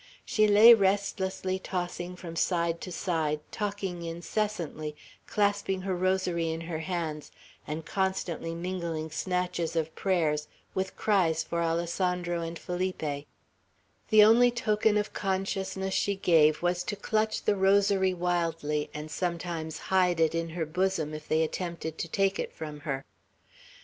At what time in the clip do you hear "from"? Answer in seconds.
2.15-2.35, 22.51-22.79